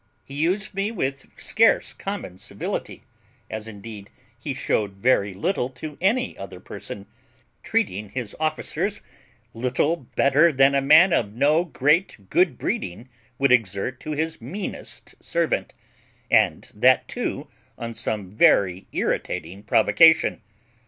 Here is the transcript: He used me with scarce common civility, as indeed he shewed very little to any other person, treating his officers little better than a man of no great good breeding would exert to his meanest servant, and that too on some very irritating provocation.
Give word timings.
He 0.25 0.33
used 0.33 0.73
me 0.73 0.89
with 0.89 1.27
scarce 1.39 1.93
common 1.93 2.39
civility, 2.39 3.03
as 3.51 3.67
indeed 3.67 4.09
he 4.35 4.51
shewed 4.51 4.93
very 4.93 5.35
little 5.35 5.69
to 5.77 5.95
any 6.01 6.35
other 6.39 6.59
person, 6.59 7.05
treating 7.61 8.09
his 8.09 8.35
officers 8.39 9.01
little 9.53 9.97
better 10.15 10.51
than 10.51 10.73
a 10.73 10.81
man 10.81 11.13
of 11.13 11.35
no 11.35 11.63
great 11.65 12.31
good 12.31 12.57
breeding 12.57 13.09
would 13.37 13.51
exert 13.51 13.99
to 13.99 14.13
his 14.13 14.41
meanest 14.41 15.13
servant, 15.23 15.71
and 16.31 16.71
that 16.73 17.07
too 17.07 17.47
on 17.77 17.93
some 17.93 18.31
very 18.31 18.87
irritating 18.91 19.61
provocation. 19.61 20.41